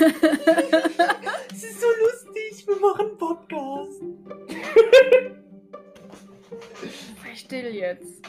Es 0.00 1.64
ist 1.64 1.80
so 1.80 1.86
lustig, 1.88 2.64
wir 2.68 2.76
machen 2.76 3.18
Podcast. 3.18 4.00
Sei 7.24 7.34
still 7.34 7.74
jetzt. 7.74 8.22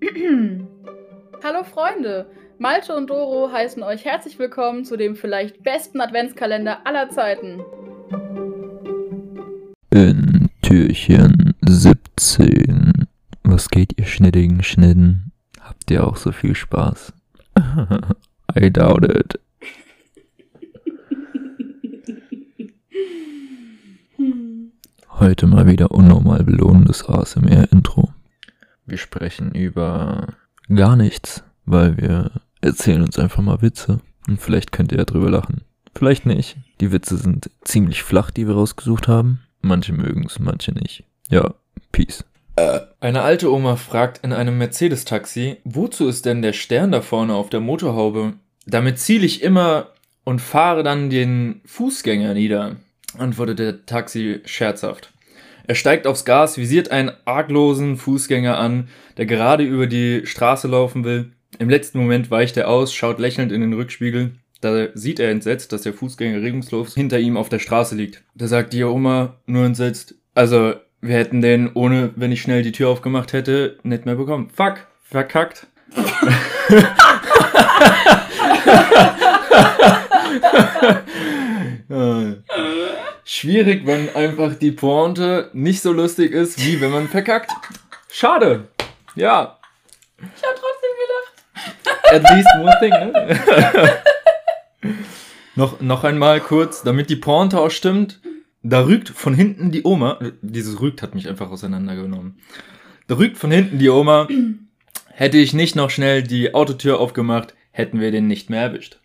Hallo 1.44 1.62
Freunde, 1.62 2.28
Malte 2.58 2.96
und 2.96 3.08
Doro 3.08 3.52
heißen 3.52 3.84
euch 3.84 4.04
herzlich 4.04 4.40
willkommen 4.40 4.84
zu 4.84 4.96
dem 4.96 5.14
vielleicht 5.14 5.62
besten 5.62 6.00
Adventskalender 6.00 6.84
aller 6.84 7.08
Zeiten. 7.10 7.62
In 9.90 10.50
Türchen 10.62 11.54
17. 11.68 13.06
Was 13.44 13.70
geht, 13.70 13.96
ihr 13.96 14.06
schnittigen 14.06 14.64
Schnitten? 14.64 15.30
Habt 15.60 15.88
ihr 15.92 16.04
auch 16.04 16.16
so 16.16 16.32
viel 16.32 16.56
Spaß? 16.56 17.12
I 18.60 18.72
doubt 18.72 19.04
it. 19.04 19.38
Heute 25.20 25.48
mal 25.48 25.66
wieder 25.66 25.90
unnormal 25.90 26.44
belohnendes 26.44 27.08
ASMR-Intro. 27.08 28.10
Wir 28.86 28.98
sprechen 28.98 29.52
über 29.52 30.28
gar 30.72 30.94
nichts, 30.94 31.42
weil 31.66 31.96
wir 31.96 32.30
erzählen 32.60 33.02
uns 33.02 33.18
einfach 33.18 33.42
mal 33.42 33.60
Witze. 33.60 33.98
Und 34.28 34.40
vielleicht 34.40 34.70
könnt 34.70 34.92
ihr 34.92 34.98
ja 34.98 35.04
drüber 35.04 35.28
lachen. 35.28 35.62
Vielleicht 35.96 36.24
nicht. 36.24 36.56
Die 36.80 36.92
Witze 36.92 37.16
sind 37.16 37.50
ziemlich 37.62 38.04
flach, 38.04 38.30
die 38.30 38.46
wir 38.46 38.54
rausgesucht 38.54 39.08
haben. 39.08 39.40
Manche 39.60 39.92
mögen 39.92 40.24
es, 40.24 40.38
manche 40.38 40.70
nicht. 40.70 41.02
Ja, 41.28 41.52
peace. 41.90 42.24
Eine 43.00 43.22
alte 43.22 43.52
Oma 43.52 43.74
fragt 43.74 44.24
in 44.24 44.32
einem 44.32 44.56
Mercedes-Taxi, 44.56 45.56
wozu 45.64 46.06
ist 46.06 46.26
denn 46.26 46.42
der 46.42 46.52
Stern 46.52 46.92
da 46.92 47.00
vorne 47.00 47.34
auf 47.34 47.50
der 47.50 47.60
Motorhaube? 47.60 48.34
Damit 48.66 49.00
ziele 49.00 49.26
ich 49.26 49.42
immer 49.42 49.88
und 50.22 50.40
fahre 50.40 50.84
dann 50.84 51.10
den 51.10 51.60
Fußgänger 51.64 52.34
nieder, 52.34 52.76
antwortet 53.18 53.58
der 53.58 53.86
Taxi 53.86 54.40
scherzhaft. 54.44 55.12
Er 55.66 55.74
steigt 55.74 56.06
aufs 56.06 56.24
Gas, 56.24 56.56
visiert 56.56 56.90
einen 56.90 57.12
arglosen 57.26 57.98
Fußgänger 57.98 58.58
an, 58.58 58.88
der 59.18 59.26
gerade 59.26 59.64
über 59.64 59.86
die 59.86 60.22
Straße 60.24 60.66
laufen 60.66 61.04
will. 61.04 61.32
Im 61.58 61.68
letzten 61.68 61.98
Moment 61.98 62.30
weicht 62.30 62.56
er 62.56 62.68
aus, 62.68 62.94
schaut 62.94 63.18
lächelnd 63.18 63.52
in 63.52 63.60
den 63.60 63.74
Rückspiegel. 63.74 64.32
Da 64.60 64.88
sieht 64.94 65.20
er 65.20 65.30
entsetzt, 65.30 65.72
dass 65.72 65.82
der 65.82 65.92
Fußgänger 65.92 66.42
regungslos 66.42 66.94
hinter 66.94 67.18
ihm 67.18 67.36
auf 67.36 67.48
der 67.48 67.58
Straße 67.58 67.94
liegt. 67.94 68.22
Da 68.34 68.48
sagt 68.48 68.72
die 68.72 68.82
Oma 68.82 69.36
nur 69.46 69.66
entsetzt, 69.66 70.14
also 70.34 70.74
wir 71.00 71.14
hätten 71.16 71.42
den, 71.42 71.70
ohne 71.74 72.12
wenn 72.16 72.32
ich 72.32 72.42
schnell 72.42 72.62
die 72.62 72.72
Tür 72.72 72.88
aufgemacht 72.88 73.32
hätte, 73.32 73.78
nicht 73.82 74.06
mehr 74.06 74.16
bekommen. 74.16 74.50
Fuck, 74.50 74.86
verkackt. 75.02 75.66
Schwierig, 83.38 83.84
wenn 83.84 84.08
einfach 84.16 84.54
die 84.54 84.72
Pointe 84.72 85.50
nicht 85.52 85.82
so 85.82 85.92
lustig 85.92 86.32
ist, 86.32 86.64
wie 86.64 86.80
wenn 86.80 86.90
man 86.90 87.08
verkackt. 87.08 87.50
Schade. 88.10 88.68
Ja, 89.16 89.58
Ich 90.16 90.24
hab 90.42 90.56
trotzdem 90.56 90.90
gelacht. 91.84 92.14
at 92.14 92.22
least 92.34 92.48
one 92.58 92.74
thing, 92.80 92.90
ne? 92.90 93.38
noch, 95.56 95.78
noch 95.82 96.04
einmal 96.04 96.40
kurz, 96.40 96.82
damit 96.82 97.10
die 97.10 97.16
Pointe 97.16 97.60
auch 97.60 97.70
stimmt. 97.70 98.18
Da 98.62 98.86
rügt 98.86 99.10
von 99.10 99.34
hinten 99.34 99.72
die 99.72 99.82
Oma. 99.84 100.18
Dieses 100.40 100.80
rügt 100.80 101.02
hat 101.02 101.14
mich 101.14 101.28
einfach 101.28 101.50
auseinandergenommen. 101.50 102.40
Da 103.08 103.18
rügt 103.18 103.36
von 103.36 103.50
hinten 103.50 103.78
die 103.78 103.90
Oma. 103.90 104.26
Hätte 105.12 105.36
ich 105.36 105.52
nicht 105.52 105.76
noch 105.76 105.90
schnell 105.90 106.22
die 106.22 106.54
Autotür 106.54 106.98
aufgemacht, 106.98 107.52
hätten 107.72 108.00
wir 108.00 108.10
den 108.10 108.26
nicht 108.26 108.48
mehr 108.48 108.62
erwischt. 108.62 109.00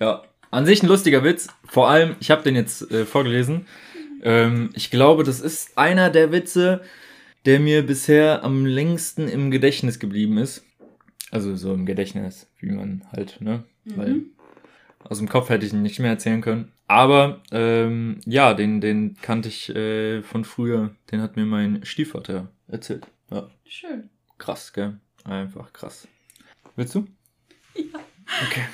Ja, 0.00 0.24
an 0.50 0.66
sich 0.66 0.82
ein 0.82 0.88
lustiger 0.88 1.24
Witz. 1.24 1.48
Vor 1.66 1.88
allem, 1.88 2.16
ich 2.20 2.30
habe 2.30 2.42
den 2.42 2.54
jetzt 2.56 2.90
äh, 2.90 3.04
vorgelesen. 3.04 3.66
Ähm, 4.22 4.70
ich 4.74 4.90
glaube, 4.90 5.24
das 5.24 5.40
ist 5.40 5.76
einer 5.76 6.10
der 6.10 6.32
Witze, 6.32 6.82
der 7.44 7.60
mir 7.60 7.86
bisher 7.86 8.44
am 8.44 8.66
längsten 8.66 9.28
im 9.28 9.50
Gedächtnis 9.50 9.98
geblieben 9.98 10.38
ist. 10.38 10.64
Also 11.30 11.56
so 11.56 11.74
im 11.74 11.86
Gedächtnis, 11.86 12.48
wie 12.58 12.72
man 12.72 13.04
halt, 13.12 13.40
ne? 13.40 13.64
Weil 13.84 14.22
aus 15.04 15.18
dem 15.18 15.28
Kopf 15.28 15.48
hätte 15.48 15.64
ich 15.64 15.72
ihn 15.72 15.82
nicht 15.82 15.98
mehr 15.98 16.10
erzählen 16.10 16.40
können. 16.40 16.72
Aber 16.86 17.42
ähm, 17.52 18.20
ja, 18.24 18.54
den, 18.54 18.80
den 18.80 19.16
kannte 19.20 19.48
ich 19.48 19.68
äh, 19.74 20.22
von 20.22 20.44
früher. 20.44 20.94
Den 21.12 21.20
hat 21.20 21.36
mir 21.36 21.44
mein 21.44 21.84
Stiefvater 21.84 22.50
erzählt. 22.66 23.06
Ja, 23.30 23.50
Schön. 23.66 24.08
krass, 24.38 24.72
gell? 24.72 24.98
Einfach 25.24 25.72
krass. 25.72 26.08
Willst 26.76 26.94
du? 26.94 27.06
Ja. 27.74 28.00
Okay. 28.46 28.64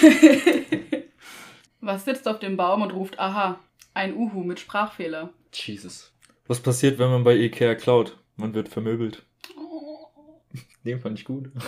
Was 1.80 2.04
sitzt 2.04 2.28
auf 2.28 2.38
dem 2.38 2.56
Baum 2.56 2.82
und 2.82 2.92
ruft 2.92 3.18
Aha? 3.18 3.58
Ein 3.94 4.14
Uhu 4.16 4.42
mit 4.42 4.60
Sprachfehler. 4.60 5.30
Jesus. 5.52 6.12
Was 6.46 6.60
passiert, 6.60 6.98
wenn 6.98 7.10
man 7.10 7.24
bei 7.24 7.34
Ikea 7.36 7.74
klaut? 7.74 8.18
Man 8.36 8.54
wird 8.54 8.68
vermöbelt. 8.68 9.24
Den 10.84 11.00
fand 11.00 11.18
ich 11.18 11.24
gut. 11.24 11.50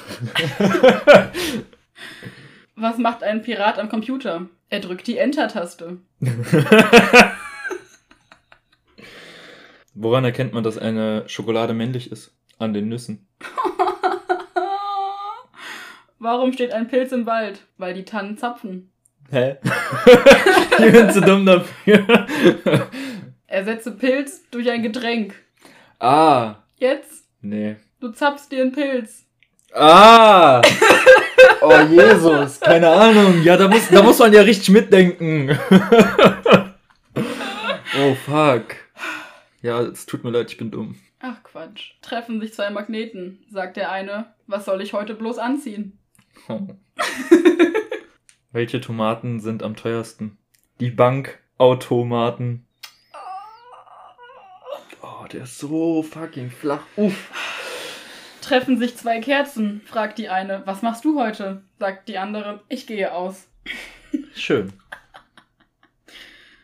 Was 2.76 2.98
macht 2.98 3.24
ein 3.24 3.42
Pirat 3.42 3.78
am 3.78 3.88
Computer? 3.88 4.48
Er 4.68 4.80
drückt 4.80 5.06
die 5.06 5.18
Enter-Taste. 5.18 5.98
Woran 9.94 10.24
erkennt 10.24 10.52
man, 10.52 10.62
dass 10.62 10.78
eine 10.78 11.28
Schokolade 11.28 11.74
männlich 11.74 12.12
ist? 12.12 12.36
An 12.58 12.72
den 12.72 12.88
Nüssen. 12.88 13.26
Warum 16.18 16.52
steht 16.52 16.72
ein 16.72 16.88
Pilz 16.88 17.12
im 17.12 17.26
Wald? 17.26 17.60
Weil 17.76 17.94
die 17.94 18.04
Tannen 18.04 18.36
zapfen. 18.36 18.90
Hä? 19.30 19.56
ich 20.78 20.92
bin 20.92 21.10
zu 21.10 21.20
dumm 21.20 21.46
dafür. 21.46 22.04
Ersetze 23.46 23.92
Pilz 23.92 24.42
durch 24.50 24.68
ein 24.70 24.82
Getränk. 24.82 25.34
ah, 26.00 26.56
Jetzt, 26.76 27.24
nee. 27.40 27.76
du 28.00 28.10
zapfst 28.10 28.50
dir 28.50 28.62
einen 28.62 28.72
Pilz. 28.72 29.26
Ah! 29.74 30.62
Oh 31.60 31.78
Jesus, 31.90 32.60
keine 32.60 32.88
Ahnung. 32.88 33.42
Ja, 33.42 33.56
da 33.56 33.68
muss, 33.68 33.88
da 33.88 34.02
muss 34.02 34.18
man 34.18 34.32
ja 34.32 34.42
richtig 34.42 34.70
mitdenken. 34.70 35.50
oh 38.00 38.14
fuck. 38.24 38.76
Ja, 39.60 39.80
es 39.82 40.06
tut 40.06 40.24
mir 40.24 40.30
leid, 40.30 40.50
ich 40.50 40.56
bin 40.56 40.70
dumm. 40.70 40.96
Ach 41.20 41.42
Quatsch. 41.42 41.92
Treffen 42.00 42.40
sich 42.40 42.54
zwei 42.54 42.70
Magneten, 42.70 43.44
sagt 43.50 43.76
der 43.76 43.90
eine. 43.90 44.26
Was 44.46 44.64
soll 44.64 44.80
ich 44.80 44.92
heute 44.92 45.14
bloß 45.14 45.38
anziehen? 45.38 45.98
Welche 48.52 48.80
Tomaten 48.80 49.40
sind 49.40 49.62
am 49.62 49.76
teuersten? 49.76 50.38
Die 50.80 50.90
Bankautomaten. 50.90 52.66
Oh, 55.02 55.26
der 55.30 55.42
ist 55.42 55.58
so 55.58 56.02
fucking 56.02 56.50
flach. 56.50 56.82
Uff. 56.96 57.30
Treffen 58.40 58.78
sich 58.78 58.96
zwei 58.96 59.20
Kerzen, 59.20 59.82
fragt 59.84 60.18
die 60.18 60.30
eine. 60.30 60.62
Was 60.64 60.80
machst 60.80 61.04
du 61.04 61.20
heute? 61.20 61.62
sagt 61.78 62.08
die 62.08 62.16
andere. 62.16 62.62
Ich 62.68 62.86
gehe 62.86 63.12
aus. 63.12 63.48
Schön. 64.34 64.72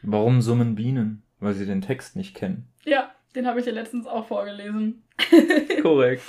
Warum 0.02 0.40
summen 0.40 0.74
Bienen? 0.74 1.22
Weil 1.40 1.52
sie 1.52 1.66
den 1.66 1.82
Text 1.82 2.16
nicht 2.16 2.34
kennen. 2.34 2.68
Ja, 2.84 3.12
den 3.34 3.46
habe 3.46 3.58
ich 3.58 3.66
dir 3.66 3.72
letztens 3.72 4.06
auch 4.06 4.28
vorgelesen. 4.28 5.02
Korrekt. 5.82 6.22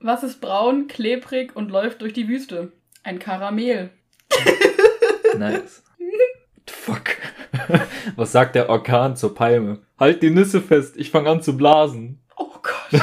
Was 0.00 0.22
ist 0.22 0.40
braun, 0.40 0.88
klebrig 0.88 1.54
und 1.54 1.70
läuft 1.70 2.00
durch 2.00 2.14
die 2.14 2.28
Wüste? 2.28 2.72
Ein 3.06 3.18
Karamell. 3.20 3.90
Nice. 5.38 5.84
Fuck. 6.66 7.16
Was 8.16 8.32
sagt 8.32 8.56
der 8.56 8.68
Orkan 8.68 9.14
zur 9.14 9.32
Palme? 9.32 9.78
Halt 9.98 10.22
die 10.22 10.30
Nüsse 10.30 10.60
fest, 10.60 10.96
ich 10.96 11.10
fange 11.12 11.30
an 11.30 11.40
zu 11.40 11.56
blasen. 11.56 12.20
Oh 12.36 12.50
Gott. 12.62 13.00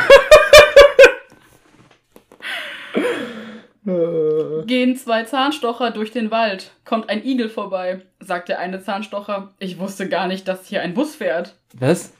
Gehen 4.68 4.98
zwei 4.98 5.24
Zahnstocher 5.24 5.92
durch 5.92 6.12
den 6.12 6.31
Wald. 6.31 6.72
Kommt 6.83 7.10
ein 7.10 7.24
Igel 7.24 7.48
vorbei, 7.48 8.01
sagt 8.19 8.50
der 8.50 8.60
eine 8.60 8.83
Zahnstocher. 8.83 9.54
Ich 9.60 9.80
wusste 9.80 10.10
gar 10.10 10.28
nicht, 10.28 10.50
dass 10.50 10.68
hier 10.68 10.81
ein 10.81 10.94
Bus 10.94 11.16
fährt. 11.16 11.56
Was? 11.75 12.12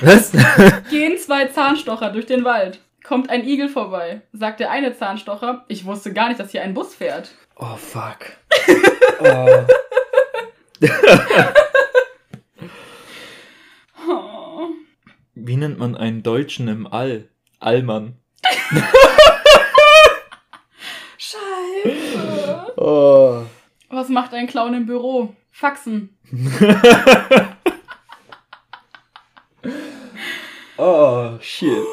Was? 0.00 0.30
Gehen 0.90 1.18
zwei 1.18 1.46
Zahnstocher 1.46 2.10
durch 2.10 2.26
den 2.26 2.44
Wald. 2.44 2.78
Kommt 3.04 3.28
ein 3.28 3.46
Igel 3.46 3.68
vorbei, 3.68 4.22
sagt 4.32 4.60
der 4.60 4.70
eine 4.70 4.96
Zahnstocher. 4.96 5.66
Ich 5.68 5.84
wusste 5.84 6.14
gar 6.14 6.28
nicht, 6.28 6.40
dass 6.40 6.52
hier 6.52 6.62
ein 6.62 6.72
Bus 6.72 6.94
fährt. 6.94 7.34
Oh 7.56 7.76
fuck. 7.76 8.18
Oh. 9.20 9.64
Oh. 14.08 14.68
Wie 15.34 15.56
nennt 15.56 15.78
man 15.78 15.96
einen 15.96 16.24
Deutschen 16.24 16.66
im 16.66 16.86
All? 16.86 17.28
Allmann. 17.60 18.18
Scheiße. 21.16 22.72
Oh. 22.76 23.44
Was 23.88 24.08
macht 24.08 24.34
ein 24.34 24.48
Clown 24.48 24.74
im 24.74 24.86
Büro? 24.86 25.36
Faxen. 25.52 26.18
oh, 30.76 31.38
shit. 31.40 31.86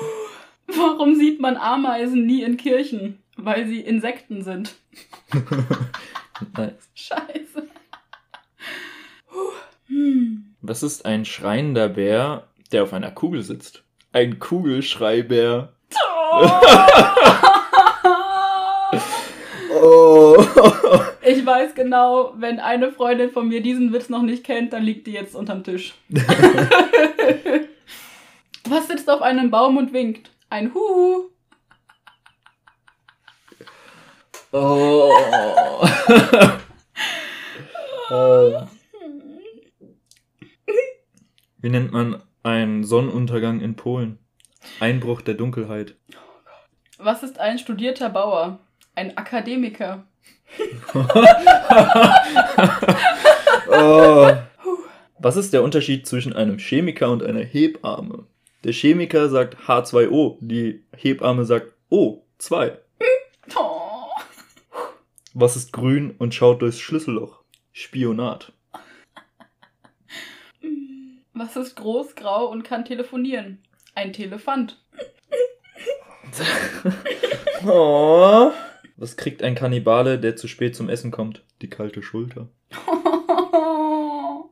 Warum 0.81 1.15
sieht 1.15 1.39
man 1.39 1.57
Ameisen 1.57 2.25
nie 2.25 2.43
in 2.43 2.57
Kirchen? 2.57 3.21
weil 3.45 3.67
sie 3.67 3.81
Insekten 3.81 4.43
sind. 4.43 4.75
Nice. 6.57 6.89
Scheiße. 6.95 7.67
Hm. 9.85 10.55
Was 10.61 10.81
ist 10.81 11.05
ein 11.05 11.23
schreiender 11.23 11.87
Bär, 11.87 12.47
der 12.71 12.81
auf 12.81 12.93
einer 12.93 13.11
Kugel 13.11 13.43
sitzt? 13.43 13.83
Ein 14.11 14.39
Kugelschreibär. 14.39 15.73
Oh. 19.83 20.37
Ich 21.23 21.43
weiß 21.43 21.73
genau, 21.73 22.33
wenn 22.37 22.59
eine 22.59 22.91
Freundin 22.91 23.31
von 23.31 23.47
mir 23.47 23.61
diesen 23.61 23.93
Witz 23.93 24.09
noch 24.09 24.21
nicht 24.21 24.43
kennt, 24.43 24.73
dann 24.73 24.83
liegt 24.83 25.07
die 25.07 25.13
jetzt 25.13 25.33
unterm 25.33 25.63
Tisch. 25.63 25.95
Was 28.69 28.87
sitzt 28.87 29.09
auf 29.09 29.23
einem 29.23 29.49
Baum 29.49 29.77
und 29.77 29.91
winkt? 29.93 30.30
Ein 30.51 30.73
Huhu. 30.73 31.29
oh. 34.51 35.09
oh. 38.09 38.67
Wie 41.59 41.69
nennt 41.69 41.93
man 41.93 42.21
einen 42.43 42.83
Sonnenuntergang 42.83 43.61
in 43.61 43.77
Polen? 43.77 44.19
Einbruch 44.81 45.21
der 45.21 45.35
Dunkelheit. 45.35 45.95
Was 46.97 47.23
ist 47.23 47.39
ein 47.39 47.57
studierter 47.57 48.09
Bauer? 48.09 48.59
Ein 48.93 49.17
Akademiker. 49.17 50.05
oh. 53.69 54.31
Was 55.17 55.37
ist 55.37 55.53
der 55.53 55.63
Unterschied 55.63 56.05
zwischen 56.07 56.33
einem 56.33 56.57
Chemiker 56.57 57.09
und 57.09 57.23
einer 57.23 57.39
Hebamme? 57.39 58.27
Der 58.63 58.73
Chemiker 58.73 59.27
sagt 59.29 59.57
H2O, 59.67 60.37
die 60.39 60.83
Hebamme 60.95 61.45
sagt 61.45 61.73
O2. 61.89 62.77
Oh. 63.55 64.07
Was 65.33 65.55
ist 65.55 65.73
grün 65.73 66.11
und 66.19 66.35
schaut 66.35 66.61
durchs 66.61 66.79
Schlüsselloch? 66.79 67.43
Spionat. 67.71 68.53
Was 71.33 71.55
ist 71.55 71.75
groß, 71.75 72.15
grau 72.15 72.47
und 72.51 72.63
kann 72.63 72.85
telefonieren? 72.85 73.63
Ein 73.95 74.13
Telefant. 74.13 74.83
Oh. 77.63 78.51
Was 78.97 79.17
kriegt 79.17 79.43
ein 79.43 79.53
Kannibale, 79.53 80.17
der 80.17 80.35
zu 80.35 80.47
spät 80.47 80.75
zum 80.75 80.89
Essen 80.89 81.11
kommt? 81.11 81.43
Die 81.61 81.69
kalte 81.69 82.01
Schulter. 82.01 82.49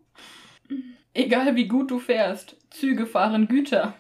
Egal 1.15 1.55
wie 1.55 1.67
gut 1.67 1.89
du 1.89 1.97
fährst, 1.97 2.55
Züge 2.69 3.07
fahren 3.07 3.47
Güter. 3.47 3.95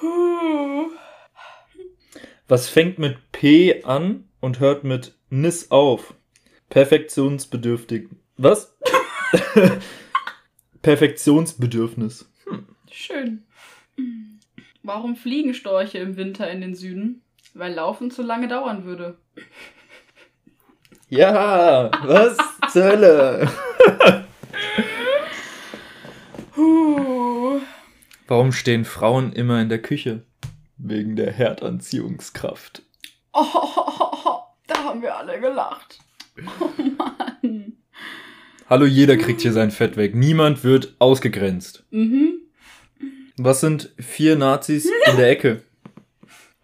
Huh. 0.00 0.90
Was 2.46 2.68
fängt 2.68 3.00
mit 3.00 3.32
P 3.32 3.82
an 3.82 4.28
und 4.40 4.60
hört 4.60 4.84
mit 4.84 5.14
Nis 5.30 5.72
auf? 5.72 6.14
Perfektionsbedürftig. 6.68 8.08
Was? 8.36 8.76
Perfektionsbedürfnis. 10.82 12.30
Schön. 12.88 13.44
Warum 14.84 15.16
fliegen 15.16 15.54
Storche 15.54 15.98
im 15.98 16.16
Winter 16.16 16.48
in 16.48 16.60
den 16.60 16.76
Süden? 16.76 17.22
Weil 17.54 17.74
Laufen 17.74 18.12
zu 18.12 18.22
lange 18.22 18.46
dauern 18.46 18.84
würde. 18.84 19.18
Ja, 21.08 21.90
was 22.04 22.36
zur 22.72 22.84
Hölle? 22.84 23.50
Warum 28.28 28.50
stehen 28.52 28.84
Frauen 28.84 29.32
immer 29.32 29.60
in 29.60 29.68
der 29.68 29.80
Küche? 29.80 30.22
Wegen 30.78 31.14
der 31.16 31.32
Herdanziehungskraft. 31.32 32.82
Oh, 33.32 33.42
da 34.66 34.84
haben 34.84 35.00
wir 35.00 35.16
alle 35.16 35.40
gelacht. 35.40 35.98
Oh 36.60 36.70
Mann. 36.98 37.76
Hallo, 38.68 38.84
jeder 38.84 39.16
kriegt 39.16 39.42
hier 39.42 39.52
sein 39.52 39.70
Fett 39.70 39.96
weg. 39.96 40.14
Niemand 40.16 40.64
wird 40.64 40.96
ausgegrenzt. 40.98 41.84
Mhm. 41.90 42.40
Was 43.36 43.60
sind 43.60 43.90
vier 43.98 44.36
Nazis 44.36 44.86
in 44.86 45.16
der 45.16 45.30
Ecke? 45.30 45.62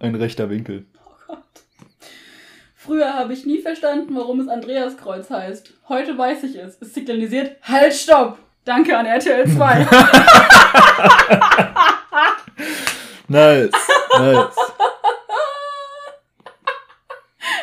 Ein 0.00 0.16
rechter 0.16 0.50
Winkel. 0.50 0.86
Früher 2.74 3.14
habe 3.14 3.32
ich 3.32 3.46
nie 3.46 3.60
verstanden, 3.60 4.16
warum 4.16 4.40
es 4.40 4.48
Andreaskreuz 4.48 5.30
heißt. 5.30 5.74
Heute 5.88 6.18
weiß 6.18 6.42
ich 6.42 6.56
es. 6.56 6.76
Es 6.80 6.92
signalisiert 6.92 7.56
Halt, 7.62 7.94
stopp! 7.94 8.40
Danke 8.64 8.96
an 8.96 9.06
RTL 9.06 9.48
2. 9.48 9.86
Nice, 13.28 13.70
nice. 14.18 14.56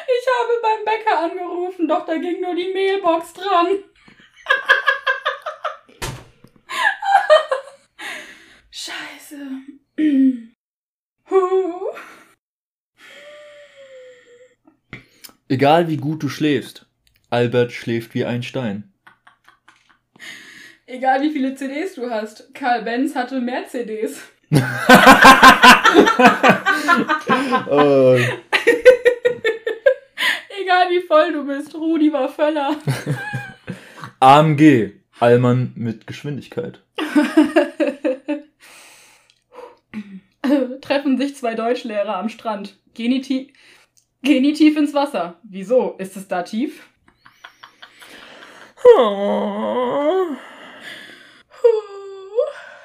Ich 0.07 0.25
habe 0.34 0.54
beim 0.63 0.84
Bäcker 0.84 1.19
angerufen, 1.19 1.88
doch 1.88 2.06
da 2.07 2.18
ging 2.18 2.42
nur 2.42 2.56
die 2.56 2.74
Mailbox 2.74 3.34
dran. 3.34 3.84
Scheiße. 8.72 9.38
Egal 15.48 15.88
wie 15.88 15.98
gut 15.98 16.24
du 16.24 16.30
schläfst, 16.30 16.88
Albert 17.30 17.72
schläft 17.74 18.16
wie 18.16 18.25
ein 18.25 18.42
Stein. 18.42 18.89
Egal 20.92 21.22
wie 21.22 21.30
viele 21.30 21.54
CDs 21.54 21.94
du 21.94 22.10
hast, 22.10 22.52
Karl 22.56 22.82
Benz 22.82 23.14
hatte 23.14 23.40
mehr 23.40 23.68
CDs. 23.68 24.20
Oh. 27.68 28.16
Egal 30.62 30.90
wie 30.90 31.02
voll 31.02 31.34
du 31.34 31.46
bist, 31.46 31.74
Rudi 31.74 32.14
war 32.14 32.30
Völler. 32.30 32.78
AMG, 34.20 34.94
Allmann 35.20 35.74
mit 35.76 36.06
Geschwindigkeit. 36.06 36.84
Treffen 40.82 41.18
sich 41.18 41.36
zwei 41.36 41.56
Deutschlehrer 41.56 42.18
am 42.18 42.30
Strand. 42.30 42.78
Die 42.98 43.08
tief 44.54 44.78
ins 44.78 44.94
Wasser. 44.94 45.40
Wieso? 45.44 45.96
Ist 45.98 46.16
es 46.18 46.28
da 46.28 46.44
tief? 46.44 46.88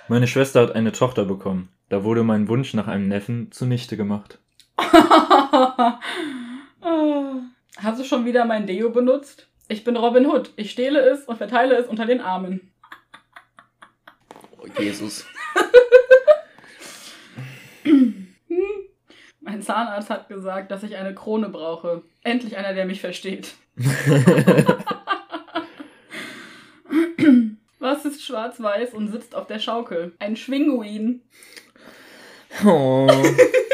Meine 0.06 0.26
Schwester 0.26 0.60
hat 0.60 0.74
eine 0.74 0.92
Tochter 0.92 1.24
bekommen. 1.24 1.70
Da 1.88 2.04
wurde 2.04 2.24
mein 2.24 2.46
Wunsch 2.48 2.74
nach 2.74 2.88
einem 2.88 3.08
Neffen 3.08 3.50
zunichte 3.52 3.96
gemacht. 3.96 4.38
Hast 7.78 8.00
du 8.00 8.04
schon 8.04 8.26
wieder 8.26 8.44
mein 8.44 8.66
Deo 8.66 8.90
benutzt? 8.90 9.48
Ich 9.68 9.82
bin 9.82 9.96
Robin 9.96 10.26
Hood. 10.26 10.52
Ich 10.56 10.70
stehle 10.70 11.00
es 11.00 11.24
und 11.24 11.38
verteile 11.38 11.76
es 11.76 11.88
unter 11.88 12.04
den 12.04 12.20
Armen. 12.20 12.72
Oh, 14.58 14.66
Jesus. 14.78 15.24
Mein 19.40 19.62
Zahnarzt 19.62 20.10
hat 20.10 20.28
gesagt, 20.28 20.70
dass 20.70 20.82
ich 20.82 20.96
eine 20.96 21.14
Krone 21.14 21.48
brauche. 21.48 22.02
Endlich 22.22 22.58
einer, 22.58 22.74
der 22.74 22.84
mich 22.84 23.00
versteht. 23.00 23.54
Was 27.94 28.04
ist 28.04 28.24
schwarz-weiß 28.24 28.92
und 28.94 29.12
sitzt 29.12 29.36
auf 29.36 29.46
der 29.46 29.60
Schaukel? 29.60 30.14
Ein 30.18 30.34
Schwinguin. 30.34 31.22
Oh. 32.64 33.06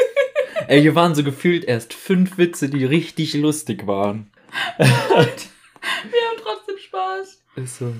Ey, 0.67 0.79
hier 0.79 0.93
waren 0.93 1.15
so 1.15 1.23
gefühlt 1.23 1.63
erst 1.63 1.95
fünf 1.95 2.37
Witze, 2.37 2.69
die 2.69 2.85
richtig 2.85 3.33
lustig 3.33 3.87
waren. 3.87 4.31
Wir 4.77 4.85
haben 4.85 6.37
trotzdem 6.39 6.77
Spaß. 6.77 7.43
Ist 7.55 7.77
so. 7.79 7.95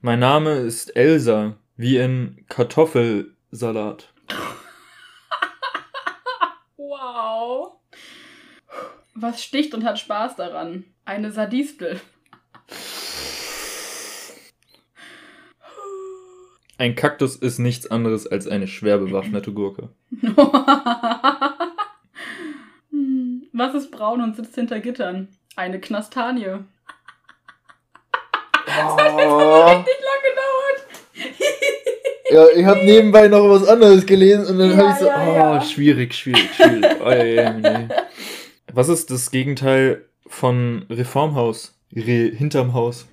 Mein 0.00 0.20
Name 0.20 0.52
ist 0.58 0.94
Elsa, 0.94 1.56
wie 1.76 1.96
in 1.96 2.44
Kartoffelsalat. 2.48 4.08
Wow. 6.76 7.72
Was 9.14 9.42
sticht 9.42 9.74
und 9.74 9.84
hat 9.84 9.98
Spaß 9.98 10.36
daran? 10.36 10.84
Eine 11.04 11.32
Sadistel. 11.32 12.00
Ein 16.78 16.94
Kaktus 16.94 17.36
ist 17.36 17.58
nichts 17.58 17.90
anderes 17.90 18.26
als 18.26 18.46
eine 18.48 18.66
schwer 18.66 18.98
bewaffnete 18.98 19.52
Gurke. 19.52 19.90
Was 23.52 23.74
ist 23.74 23.90
braun 23.90 24.22
und 24.22 24.34
sitzt 24.36 24.54
hinter 24.54 24.80
Gittern? 24.80 25.28
Eine 25.56 25.78
Knastanie. 25.80 26.46
Oh. 28.66 28.96
Nicht 28.96 30.00
lang 30.00 30.22
gedauert. 30.24 30.86
Ja, 32.30 32.46
ich 32.56 32.64
habe 32.64 32.84
nebenbei 32.84 33.28
noch 33.28 33.46
was 33.50 33.68
anderes 33.68 34.06
gelesen 34.06 34.46
und 34.46 34.58
dann 34.58 34.70
Ja, 34.70 34.76
habe 34.78 34.90
ich 34.92 34.96
so, 34.96 35.06
ja, 35.06 35.28
oh, 35.28 35.34
ja. 35.34 35.60
schwierig, 35.60 36.14
schwierig, 36.14 36.54
schwierig. 36.54 36.86
Oh, 37.04 37.10
ja, 37.10 37.24
ja, 37.24 37.52
nee. 37.52 37.88
Was 38.72 38.88
ist 38.88 39.10
das 39.10 39.30
Gegenteil 39.30 40.06
von 40.26 40.86
Reformhaus? 40.88 41.78
Re 41.94 42.32
hinterm 42.34 42.72
Haus. 42.72 43.06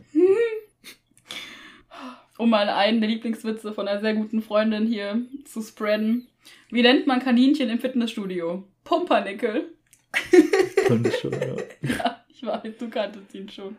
Um 2.39 2.49
mal 2.49 2.69
einen 2.69 3.01
der 3.01 3.09
Lieblingswitze 3.09 3.73
von 3.73 3.87
einer 3.87 3.99
sehr 3.99 4.13
guten 4.13 4.41
Freundin 4.41 4.87
hier 4.87 5.21
zu 5.43 5.61
spreaden. 5.61 6.29
Wie 6.71 6.81
nennt 6.81 7.05
man 7.05 7.19
Kaninchen 7.19 7.69
im 7.69 7.79
Fitnessstudio? 7.79 8.63
Pumpernickel. 8.85 9.73
Könnte 10.87 11.11
schon, 11.11 11.33
ja. 11.33 11.57
Ja, 11.81 12.23
ich 12.29 12.45
weiß, 12.45 12.77
du 12.79 12.89
kanntest 12.89 13.35
ihn 13.35 13.49
schon. 13.49 13.75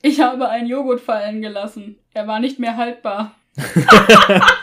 Ich 0.00 0.20
habe 0.20 0.48
einen 0.48 0.68
Joghurt 0.68 1.00
fallen 1.00 1.42
gelassen. 1.42 1.98
Er 2.14 2.28
war 2.28 2.38
nicht 2.38 2.60
mehr 2.60 2.76
haltbar. 2.76 3.34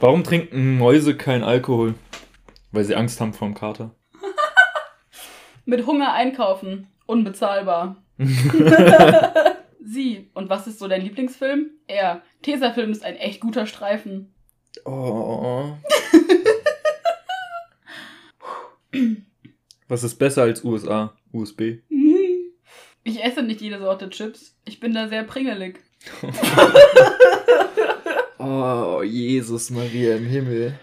Warum 0.00 0.24
trinken 0.24 0.78
Mäuse 0.78 1.14
kein 1.14 1.44
Alkohol? 1.44 1.94
Weil 2.72 2.84
sie 2.84 2.96
Angst 2.96 3.20
haben 3.20 3.34
vorm 3.34 3.52
Kater. 3.52 3.94
Mit 5.64 5.86
Hunger 5.86 6.12
einkaufen. 6.12 6.88
Unbezahlbar. 7.06 8.02
Sie. 9.80 10.30
Und 10.34 10.48
was 10.50 10.66
ist 10.66 10.78
so 10.78 10.88
dein 10.88 11.02
Lieblingsfilm? 11.02 11.70
Er. 11.86 12.22
Tesafilm 12.42 12.90
ist 12.90 13.04
ein 13.04 13.16
echt 13.16 13.40
guter 13.40 13.66
Streifen. 13.66 14.34
Oh. 14.84 15.74
Was 19.88 20.02
ist 20.02 20.16
besser 20.16 20.42
als 20.42 20.64
USA? 20.64 21.14
USB. 21.32 21.78
Ich 23.06 23.22
esse 23.22 23.42
nicht 23.42 23.60
jede 23.60 23.78
Sorte 23.78 24.08
Chips. 24.08 24.56
Ich 24.64 24.80
bin 24.80 24.94
da 24.94 25.08
sehr 25.08 25.24
pringelig. 25.24 25.80
Oh, 28.46 29.00
Jesus 29.02 29.70
Maria 29.70 30.16
im 30.16 30.26
Himmel. 30.26 30.78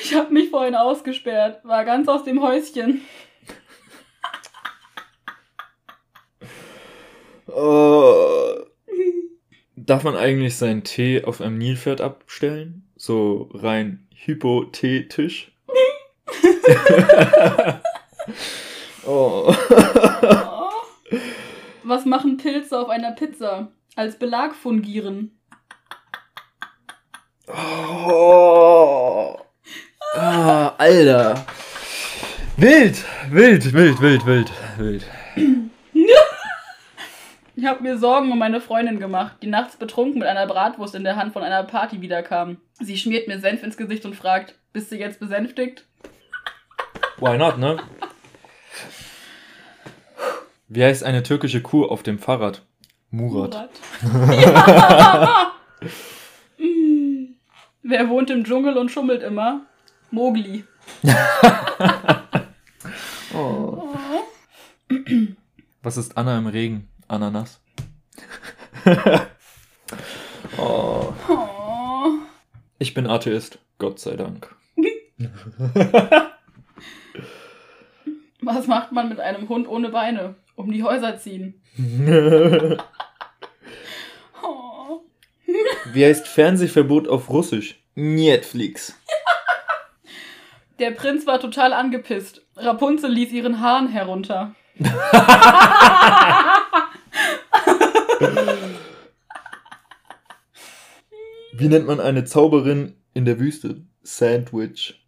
Ich 0.00 0.14
habe 0.14 0.32
mich 0.32 0.50
vorhin 0.50 0.76
ausgesperrt. 0.76 1.64
War 1.64 1.84
ganz 1.84 2.06
aus 2.06 2.22
dem 2.22 2.40
Häuschen. 2.40 3.00
Oh. 7.58 8.66
Darf 9.76 10.04
man 10.04 10.14
eigentlich 10.14 10.56
seinen 10.56 10.84
Tee 10.84 11.24
auf 11.24 11.40
einem 11.40 11.56
Nilpferd 11.56 12.02
abstellen? 12.02 12.86
So 12.96 13.48
rein 13.54 14.06
hypothetisch? 14.12 15.52
oh. 19.06 19.54
Oh. 19.54 20.70
Was 21.84 22.04
machen 22.04 22.36
Pilze 22.36 22.78
auf 22.78 22.90
einer 22.90 23.12
Pizza? 23.12 23.72
Als 23.94 24.18
Belag 24.18 24.54
fungieren. 24.54 25.38
oh. 27.48 29.38
Ah, 30.14 30.74
Alter. 30.76 31.46
Wild, 32.58 33.02
wild, 33.30 33.72
wild, 33.72 34.02
wild, 34.02 34.26
wild, 34.26 34.52
wild. 34.76 35.06
Ich 37.58 37.64
habe 37.64 37.82
mir 37.82 37.96
Sorgen 37.96 38.30
um 38.30 38.38
meine 38.38 38.60
Freundin 38.60 39.00
gemacht, 39.00 39.38
die 39.40 39.46
nachts 39.46 39.76
betrunken 39.76 40.18
mit 40.18 40.28
einer 40.28 40.46
Bratwurst 40.46 40.94
in 40.94 41.04
der 41.04 41.16
Hand 41.16 41.32
von 41.32 41.42
einer 41.42 41.62
Party 41.64 42.02
wiederkam. 42.02 42.58
Sie 42.74 42.98
schmiert 42.98 43.28
mir 43.28 43.40
Senf 43.40 43.62
ins 43.62 43.78
Gesicht 43.78 44.04
und 44.04 44.14
fragt, 44.14 44.56
bist 44.74 44.92
du 44.92 44.96
jetzt 44.96 45.18
besänftigt? 45.20 45.86
Why 47.16 47.38
not, 47.38 47.56
ne? 47.56 47.78
Wie 50.68 50.84
heißt 50.84 51.02
eine 51.02 51.22
türkische 51.22 51.62
Kuh 51.62 51.86
auf 51.86 52.02
dem 52.02 52.18
Fahrrad? 52.18 52.60
Murat. 53.10 53.70
Ja. 54.02 55.52
Mm. 56.58 57.36
Wer 57.82 58.08
wohnt 58.10 58.28
im 58.28 58.44
Dschungel 58.44 58.76
und 58.76 58.90
schummelt 58.90 59.22
immer? 59.22 59.62
Mogli. 60.10 60.64
Oh. 63.34 63.82
Oh. 63.82 63.94
Was 65.82 65.98
ist 65.98 66.16
Anna 66.16 66.38
im 66.38 66.46
Regen? 66.46 66.88
Ananas. 67.08 67.60
Oh. 70.58 71.12
Oh. 71.28 72.10
Ich 72.78 72.94
bin 72.94 73.06
Atheist, 73.06 73.58
Gott 73.78 73.98
sei 74.00 74.16
Dank. 74.16 74.54
Was 78.40 78.66
macht 78.66 78.92
man 78.92 79.08
mit 79.08 79.20
einem 79.20 79.48
Hund 79.48 79.68
ohne 79.68 79.88
Beine? 79.90 80.36
Um 80.54 80.70
die 80.72 80.82
Häuser 80.82 81.18
ziehen. 81.18 81.62
Oh. 84.42 85.02
Wie 85.92 86.04
heißt 86.04 86.26
Fernsehverbot 86.28 87.08
auf 87.08 87.30
Russisch? 87.30 87.82
Netflix. 87.94 88.98
Der 90.78 90.90
Prinz 90.92 91.26
war 91.26 91.40
total 91.40 91.72
angepisst. 91.72 92.42
Rapunzel 92.56 93.10
ließ 93.10 93.32
ihren 93.32 93.60
Hahn 93.60 93.88
herunter. 93.88 94.54
Wie 101.52 101.68
nennt 101.68 101.86
man 101.86 102.00
eine 102.00 102.24
Zauberin 102.24 102.96
in 103.14 103.24
der 103.24 103.38
Wüste? 103.38 103.86
Sandwich. 104.02 105.06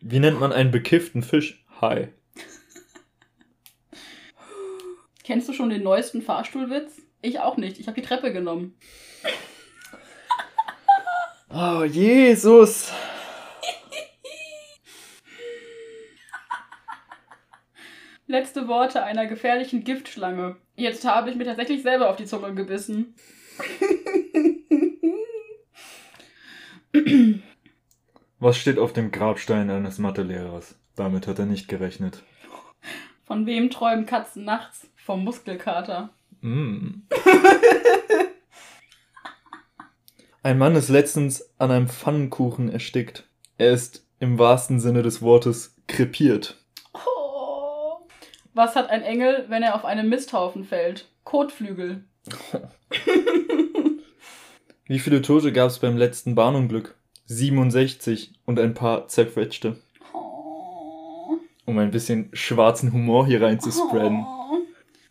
Wie 0.00 0.18
nennt 0.20 0.38
man 0.40 0.52
einen 0.52 0.70
bekifften 0.70 1.22
Fisch? 1.22 1.64
Hai. 1.80 2.12
Kennst 5.22 5.48
du 5.48 5.52
schon 5.54 5.70
den 5.70 5.82
neuesten 5.82 6.20
Fahrstuhlwitz? 6.22 7.00
Ich 7.22 7.40
auch 7.40 7.56
nicht. 7.56 7.80
Ich 7.80 7.86
habe 7.86 8.00
die 8.00 8.06
Treppe 8.06 8.32
genommen. 8.32 8.78
Oh, 11.48 11.84
Jesus. 11.84 12.92
Letzte 18.34 18.66
Worte 18.66 19.04
einer 19.04 19.26
gefährlichen 19.26 19.84
Giftschlange. 19.84 20.56
Jetzt 20.74 21.04
habe 21.04 21.30
ich 21.30 21.36
mir 21.36 21.44
tatsächlich 21.44 21.84
selber 21.84 22.10
auf 22.10 22.16
die 22.16 22.24
Zunge 22.24 22.52
gebissen. 22.52 23.14
Was 28.40 28.56
steht 28.56 28.80
auf 28.80 28.92
dem 28.92 29.12
Grabstein 29.12 29.70
eines 29.70 29.98
Mathelehrers? 30.00 30.74
Damit 30.96 31.28
hat 31.28 31.38
er 31.38 31.46
nicht 31.46 31.68
gerechnet. 31.68 32.24
Von 33.22 33.46
wem 33.46 33.70
träumen 33.70 34.04
Katzen 34.04 34.44
nachts? 34.44 34.90
Vom 34.96 35.22
Muskelkater. 35.22 36.12
Mm. 36.40 37.02
Ein 40.42 40.58
Mann 40.58 40.74
ist 40.74 40.88
letztens 40.88 41.54
an 41.60 41.70
einem 41.70 41.88
Pfannkuchen 41.88 42.68
erstickt. 42.68 43.28
Er 43.58 43.70
ist 43.70 44.04
im 44.18 44.40
wahrsten 44.40 44.80
Sinne 44.80 45.02
des 45.02 45.22
Wortes 45.22 45.76
krepiert. 45.86 46.63
Was 48.54 48.76
hat 48.76 48.88
ein 48.88 49.02
Engel, 49.02 49.46
wenn 49.48 49.64
er 49.64 49.74
auf 49.74 49.84
einen 49.84 50.08
Misthaufen 50.08 50.64
fällt? 50.64 51.08
Kotflügel. 51.24 52.04
Wie 54.86 55.00
viele 55.00 55.22
Tote 55.22 55.52
gab 55.52 55.70
es 55.70 55.80
beim 55.80 55.96
letzten 55.96 56.36
Bahnunglück? 56.36 56.94
67 57.26 58.32
und 58.44 58.60
ein 58.60 58.74
paar 58.74 59.08
zerquetschte. 59.08 59.80
Oh. 60.12 61.38
Um 61.64 61.78
ein 61.78 61.90
bisschen 61.90 62.30
schwarzen 62.32 62.92
Humor 62.92 63.26
hier 63.26 63.42
reinzuspreaden. 63.42 64.24
Oh. 64.24 64.58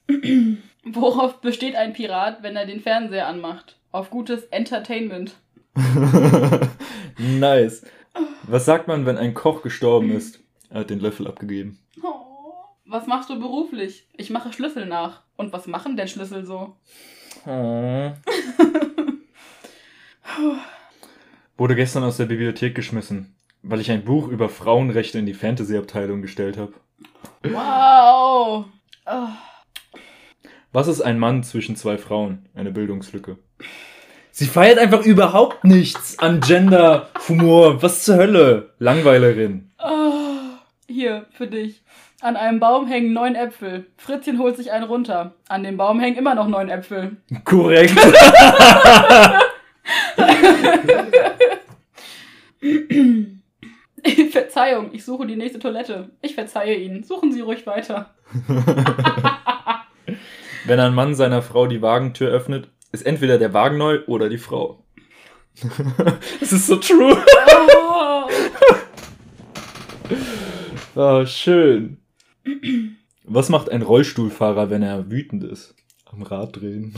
Worauf 0.86 1.42
besteht 1.42 1.76
ein 1.76 1.92
Pirat, 1.92 2.44
wenn 2.44 2.56
er 2.56 2.66
den 2.66 2.80
Fernseher 2.80 3.28
anmacht? 3.28 3.78
Auf 3.92 4.10
gutes 4.10 4.46
Entertainment. 4.46 5.36
nice. 7.18 7.86
Was 8.44 8.64
sagt 8.66 8.88
man, 8.88 9.06
wenn 9.06 9.18
ein 9.18 9.34
Koch 9.34 9.64
gestorben 9.64 10.12
ist? 10.12 10.40
Er 10.70 10.82
hat 10.82 10.90
den 10.90 11.00
Löffel 11.00 11.28
abgegeben. 11.28 11.80
Oh. 12.02 12.13
Was 12.86 13.08
machst 13.08 13.30
du 13.30 13.40
beruflich? 13.40 14.10
Ich 14.18 14.30
mache 14.30 14.52
Schlüssel 14.52 14.86
nach. 14.86 15.24
Und 15.38 15.54
was 15.54 15.68
machen 15.68 15.96
denn 15.96 16.10
Schlüssel 16.10 16.46
so? 16.46 16.76
Wurde 21.58 21.76
gestern 21.76 22.04
aus 22.04 22.18
der 22.18 22.26
Bibliothek 22.26 22.76
geschmissen, 22.76 23.36
weil 23.62 23.80
ich 23.80 23.90
ein 23.90 24.04
Buch 24.04 24.28
über 24.28 24.50
Frauenrechte 24.50 25.18
in 25.18 25.26
die 25.26 25.34
Fantasy-Abteilung 25.34 26.22
gestellt 26.22 26.58
habe. 26.58 26.74
Wow. 27.44 28.66
Oh. 29.06 29.28
Was 30.74 30.88
ist 30.88 31.02
ein 31.02 31.20
Mann 31.20 31.44
zwischen 31.44 31.78
zwei 31.78 31.98
Frauen? 31.98 32.50
Eine 32.54 32.72
Bildungslücke. 32.72 33.38
Sie 34.32 34.48
feiert 34.48 34.80
einfach 34.80 35.06
überhaupt 35.06 35.64
nichts 35.64 36.20
an 36.20 36.42
Gender, 36.42 37.10
Humor. 37.30 37.82
Was 37.82 38.04
zur 38.04 38.18
Hölle? 38.18 38.74
Langweilerin. 38.80 39.72
Oh. 39.80 40.58
Hier, 40.88 41.28
für 41.32 41.48
dich. 41.48 41.84
An 42.24 42.38
einem 42.38 42.60
Baum 42.62 42.88
hängen 42.88 43.12
neun 43.12 43.36
Äpfel. 43.36 43.86
Fritzchen 43.98 44.40
holt 44.40 44.56
sich 44.56 44.72
einen 44.72 44.86
runter. 44.86 45.34
An 45.50 45.62
dem 45.64 45.76
Baum 45.76 46.00
hängen 46.00 46.16
immer 46.16 46.36
noch 46.36 46.48
neun 46.48 46.70
Äpfel. 46.70 47.18
Korrekt. 47.44 48.00
Verzeihung, 54.32 54.92
ich 54.94 55.04
suche 55.04 55.28
die 55.28 55.36
nächste 55.36 55.60
Toilette. 55.60 56.12
Ich 56.22 56.34
verzeihe 56.34 56.78
Ihnen. 56.78 57.04
Suchen 57.04 57.34
Sie 57.34 57.42
ruhig 57.42 57.68
weiter. 57.68 58.14
Wenn 60.66 60.80
ein 60.80 60.96
Mann 60.96 61.16
seiner 61.16 61.42
Frau 61.42 61.68
die 61.68 61.82
Wagentür 61.82 62.30
öffnet, 62.30 62.70
ist 62.94 63.06
entweder 63.06 63.38
der 63.38 63.54
Wagen 63.54 63.78
neu 63.78 64.00
oder 64.08 64.30
die 64.30 64.38
Frau. 64.38 64.86
das 66.40 66.54
ist 66.54 66.68
so 66.68 66.78
true. 66.78 67.22
Oh. 67.76 68.24
Oh, 70.96 71.26
schön. 71.26 71.98
Was 73.24 73.50
macht 73.50 73.70
ein 73.70 73.82
Rollstuhlfahrer, 73.82 74.70
wenn 74.70 74.84
er 74.84 75.10
wütend 75.10 75.44
ist? 75.44 75.76
Am 76.06 76.22
Rad 76.22 76.60
drehen. 76.60 76.94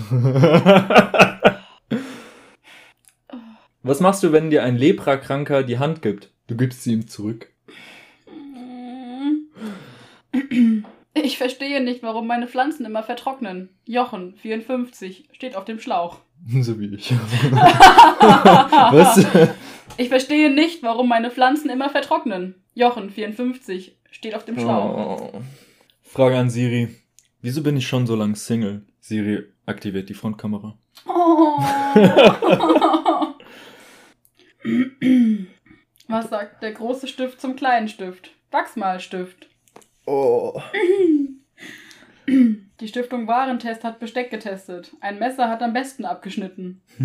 Was 3.84 4.00
machst 4.00 4.24
du, 4.24 4.32
wenn 4.32 4.50
dir 4.50 4.64
ein 4.64 4.78
Leprakranker 4.78 5.64
die 5.64 5.78
Hand 5.78 6.02
gibt? 6.02 6.32
Du 6.48 6.58
gibst 6.58 6.84
sie 6.84 6.94
ihm 6.94 7.08
zurück. 7.08 7.52
Ich 11.14 11.38
verstehe 11.38 11.82
nicht, 11.82 12.04
warum 12.04 12.28
meine 12.28 12.48
Pflanzen 12.48 12.86
immer 12.86 13.04
vertrocknen. 13.04 13.70
Jochen, 13.86 14.36
54, 14.36 15.30
steht 15.32 15.56
auf 15.56 15.66
dem 15.66 15.80
Schlauch. 15.80 16.20
So 16.62 16.80
wie 16.80 16.94
ich. 16.94 17.12
Was? 17.52 19.26
Ich 19.98 20.10
verstehe 20.10 20.52
nicht, 20.54 20.84
warum 20.84 21.08
meine 21.08 21.32
Pflanzen 21.32 21.70
immer 21.70 21.90
vertrocknen. 21.90 22.56
Jochen, 22.74 23.10
54, 23.10 23.98
steht 24.16 24.34
auf 24.34 24.46
dem 24.46 24.58
Schlauch. 24.58 25.34
Oh. 25.34 25.42
Frage 26.02 26.38
an 26.38 26.50
Siri. 26.50 26.96
Wieso 27.42 27.62
bin 27.62 27.76
ich 27.78 27.86
schon 27.88 28.08
so 28.08 28.16
lang 28.16 28.36
Single? 28.36 28.86
Siri 29.02 29.44
aktiviert 29.66 30.08
die 30.10 30.14
Frontkamera. 30.14 30.78
Oh. 31.06 31.60
Was 36.08 36.30
sagt 36.30 36.64
der 36.64 36.72
große 36.72 37.08
Stift 37.08 37.42
zum 37.42 37.56
kleinen 37.56 37.90
Stift? 37.90 38.32
Wachsmalstift. 38.52 39.50
Oh. 40.06 40.62
Die 42.28 42.88
Stiftung 42.88 43.28
Warentest 43.28 43.84
hat 43.84 44.00
Besteck 44.00 44.32
getestet. 44.32 44.96
Ein 45.02 45.20
Messer 45.20 45.50
hat 45.50 45.62
am 45.62 45.74
besten 45.74 46.06
abgeschnitten. 46.06 46.82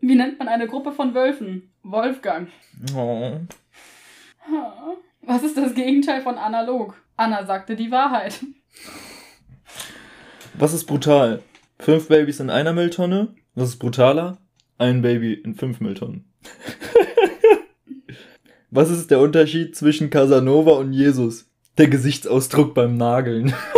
Wie 0.00 0.14
nennt 0.14 0.38
man 0.38 0.48
eine 0.48 0.68
Gruppe 0.68 0.92
von 0.92 1.14
Wölfen? 1.14 1.72
Wolfgang. 1.82 2.48
oh. 2.94 3.40
Was 5.22 5.42
ist 5.42 5.56
das 5.56 5.74
Gegenteil 5.74 6.22
von 6.22 6.36
analog? 6.36 6.96
Anna 7.16 7.46
sagte 7.46 7.76
die 7.76 7.90
Wahrheit. 7.90 8.44
Was 10.54 10.74
ist 10.74 10.84
brutal? 10.84 11.42
Fünf 11.78 12.08
Babys 12.08 12.40
in 12.40 12.50
einer 12.50 12.72
Mülltonne? 12.72 13.34
Was 13.54 13.70
ist 13.70 13.78
brutaler? 13.78 14.38
Ein 14.78 15.02
Baby 15.02 15.34
in 15.34 15.54
fünf 15.54 15.80
Mülltonnen. 15.80 16.24
Was 18.70 18.90
ist 18.90 19.12
der 19.12 19.20
Unterschied 19.20 19.76
zwischen 19.76 20.10
Casanova 20.10 20.72
und 20.72 20.92
Jesus? 20.92 21.48
Der 21.78 21.88
Gesichtsausdruck 21.88 22.74
beim 22.74 22.96
Nageln. 22.96 23.54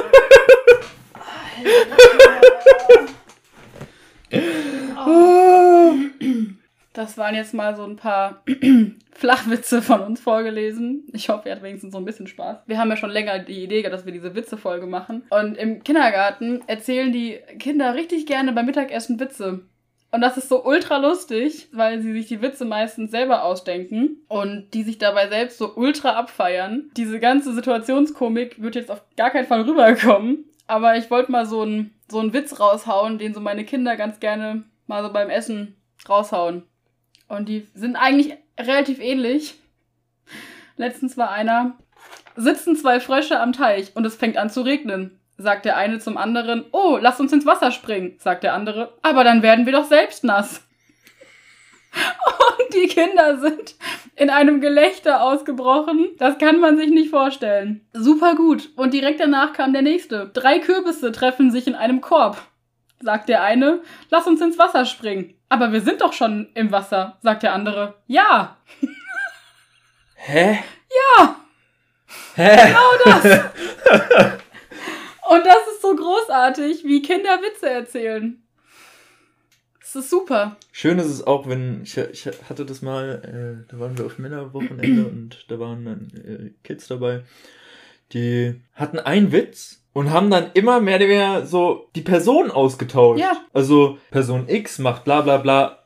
Das 6.96 7.18
waren 7.18 7.34
jetzt 7.34 7.52
mal 7.52 7.76
so 7.76 7.84
ein 7.84 7.96
paar 7.96 8.42
Flachwitze 9.12 9.82
von 9.82 10.00
uns 10.00 10.18
vorgelesen. 10.18 11.06
Ich 11.12 11.28
hoffe, 11.28 11.46
ihr 11.46 11.52
hattet 11.52 11.64
wenigstens 11.64 11.92
so 11.92 11.98
ein 11.98 12.06
bisschen 12.06 12.26
Spaß. 12.26 12.60
Wir 12.66 12.78
haben 12.78 12.88
ja 12.88 12.96
schon 12.96 13.10
länger 13.10 13.38
die 13.38 13.62
Idee 13.62 13.82
dass 13.82 14.06
wir 14.06 14.12
diese 14.12 14.34
Witze-Folge 14.34 14.86
machen. 14.86 15.22
Und 15.28 15.58
im 15.58 15.84
Kindergarten 15.84 16.62
erzählen 16.66 17.12
die 17.12 17.38
Kinder 17.58 17.94
richtig 17.94 18.24
gerne 18.24 18.52
beim 18.52 18.64
Mittagessen 18.64 19.20
Witze. 19.20 19.60
Und 20.10 20.22
das 20.22 20.38
ist 20.38 20.48
so 20.48 20.64
ultra 20.64 20.96
lustig, 20.96 21.68
weil 21.72 22.00
sie 22.00 22.14
sich 22.14 22.28
die 22.28 22.40
Witze 22.40 22.64
meistens 22.64 23.10
selber 23.10 23.44
ausdenken 23.44 24.22
und 24.28 24.70
die 24.72 24.82
sich 24.82 24.96
dabei 24.96 25.28
selbst 25.28 25.58
so 25.58 25.76
ultra 25.76 26.12
abfeiern. 26.12 26.90
Diese 26.96 27.20
ganze 27.20 27.52
Situationskomik 27.52 28.62
wird 28.62 28.74
jetzt 28.74 28.90
auf 28.90 29.02
gar 29.18 29.28
keinen 29.28 29.46
Fall 29.46 29.62
rüberkommen. 29.62 30.46
Aber 30.66 30.96
ich 30.96 31.10
wollte 31.10 31.30
mal 31.30 31.44
so 31.44 31.60
einen 31.60 31.92
so 32.10 32.20
einen 32.20 32.32
Witz 32.32 32.58
raushauen, 32.58 33.18
den 33.18 33.34
so 33.34 33.40
meine 33.40 33.64
Kinder 33.64 33.96
ganz 33.96 34.18
gerne 34.18 34.64
mal 34.86 35.02
so 35.02 35.12
beim 35.12 35.28
Essen 35.28 35.76
raushauen. 36.08 36.62
Und 37.28 37.48
die 37.48 37.66
sind 37.74 37.96
eigentlich 37.96 38.36
relativ 38.58 39.00
ähnlich. 39.00 39.58
Letztens 40.76 41.16
war 41.16 41.30
einer, 41.30 41.76
sitzen 42.36 42.76
zwei 42.76 43.00
Frösche 43.00 43.40
am 43.40 43.52
Teich 43.52 43.94
und 43.94 44.04
es 44.04 44.14
fängt 44.14 44.36
an 44.36 44.50
zu 44.50 44.62
regnen. 44.62 45.18
Sagt 45.38 45.64
der 45.64 45.76
eine 45.76 45.98
zum 45.98 46.16
anderen, 46.16 46.64
oh, 46.72 46.98
lass 47.00 47.20
uns 47.20 47.32
ins 47.32 47.46
Wasser 47.46 47.70
springen. 47.70 48.16
Sagt 48.18 48.42
der 48.42 48.54
andere, 48.54 48.94
aber 49.02 49.22
dann 49.24 49.42
werden 49.42 49.66
wir 49.66 49.72
doch 49.72 49.84
selbst 49.84 50.24
nass. 50.24 50.62
Und 52.58 52.74
die 52.74 52.88
Kinder 52.88 53.38
sind 53.38 53.74
in 54.16 54.30
einem 54.30 54.60
Gelächter 54.60 55.22
ausgebrochen. 55.22 56.08
Das 56.18 56.38
kann 56.38 56.60
man 56.60 56.76
sich 56.76 56.90
nicht 56.90 57.10
vorstellen. 57.10 57.86
Super 57.92 58.34
gut. 58.34 58.70
Und 58.76 58.94
direkt 58.94 59.20
danach 59.20 59.52
kam 59.52 59.72
der 59.72 59.82
nächste. 59.82 60.30
Drei 60.32 60.58
Kürbisse 60.58 61.12
treffen 61.12 61.50
sich 61.50 61.66
in 61.66 61.74
einem 61.74 62.00
Korb. 62.00 62.38
Sagt 63.00 63.28
der 63.28 63.42
eine, 63.42 63.82
lass 64.10 64.26
uns 64.26 64.40
ins 64.40 64.58
Wasser 64.58 64.84
springen. 64.84 65.34
Aber 65.48 65.72
wir 65.72 65.80
sind 65.80 66.00
doch 66.00 66.12
schon 66.12 66.48
im 66.54 66.72
Wasser, 66.72 67.18
sagt 67.22 67.42
der 67.42 67.52
andere. 67.52 67.94
Ja, 68.06 68.56
Hä? 70.16 70.58
ja, 71.18 71.36
Hä? 72.34 72.56
genau 72.66 72.90
das. 73.04 73.24
Und 75.28 75.44
das 75.44 75.66
ist 75.72 75.82
so 75.82 75.94
großartig, 75.94 76.84
wie 76.84 77.02
Kinder 77.02 77.40
Witze 77.42 77.68
erzählen. 77.68 78.42
Das 79.80 79.94
ist 79.94 80.10
super. 80.10 80.56
Schön 80.72 80.98
ist 80.98 81.06
es 81.06 81.24
auch, 81.24 81.48
wenn 81.48 81.82
ich, 81.82 81.96
ich 81.96 82.26
hatte 82.26 82.66
das 82.66 82.82
mal, 82.82 83.22
äh, 83.22 83.70
da 83.70 83.78
waren 83.78 83.96
wir 83.96 84.06
auf 84.06 84.18
Männerwochenende 84.18 85.06
und 85.08 85.44
da 85.48 85.60
waren 85.60 85.84
dann 85.84 86.10
äh, 86.24 86.50
Kids 86.64 86.88
dabei, 86.88 87.22
die 88.12 88.60
hatten 88.74 88.98
einen 88.98 89.30
Witz 89.30 89.84
und 89.96 90.12
haben 90.12 90.28
dann 90.28 90.50
immer 90.52 90.78
mehr 90.78 90.96
oder 90.96 91.08
weniger 91.08 91.46
so 91.46 91.88
die 91.94 92.02
Person 92.02 92.50
ausgetauscht. 92.50 93.18
Ja. 93.18 93.32
Also 93.54 93.96
Person 94.10 94.46
X 94.46 94.78
macht 94.78 95.04
bla 95.04 95.22
bla 95.22 95.38
bla 95.38 95.78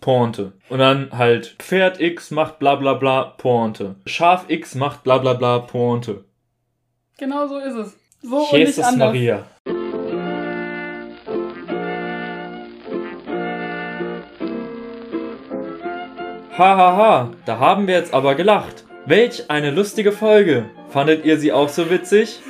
Pointe. 0.00 0.54
Und 0.70 0.78
dann 0.78 1.10
halt 1.12 1.56
Pferd 1.58 2.00
X 2.00 2.30
macht 2.30 2.58
bla 2.58 2.76
bla 2.76 2.94
bla 2.94 3.24
Pointe. 3.36 3.96
Schaf 4.06 4.46
X 4.48 4.74
macht 4.74 5.02
bla 5.02 5.18
bla 5.18 5.34
bla 5.34 5.58
Pointe. 5.58 6.24
Genau 7.18 7.46
so 7.46 7.58
ist 7.58 7.74
es. 7.74 7.94
So 8.22 8.36
und 8.36 8.52
nicht 8.52 8.68
Jesus 8.68 8.84
anders. 8.86 9.08
Maria. 9.08 9.44
Hahaha, 16.56 16.76
ha, 16.78 16.96
ha, 16.96 17.30
da 17.44 17.58
haben 17.58 17.86
wir 17.86 17.96
jetzt 17.96 18.14
aber 18.14 18.34
gelacht. 18.34 18.84
Welch 19.04 19.50
eine 19.50 19.70
lustige 19.70 20.12
Folge. 20.12 20.70
Fandet 20.88 21.26
ihr 21.26 21.38
sie 21.38 21.52
auch 21.52 21.68
so 21.68 21.90
witzig? 21.90 22.40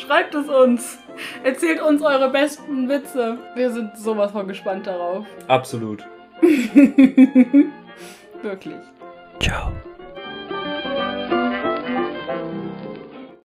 Schreibt 0.00 0.34
es 0.34 0.48
uns. 0.48 0.98
Erzählt 1.44 1.82
uns 1.82 2.02
eure 2.02 2.30
besten 2.30 2.88
Witze. 2.88 3.38
Wir 3.54 3.70
sind 3.70 3.96
sowas 3.96 4.32
von 4.32 4.48
gespannt 4.48 4.86
darauf. 4.86 5.26
Absolut. 5.48 6.06
Wirklich. 8.42 8.80
Ciao. 9.40 9.72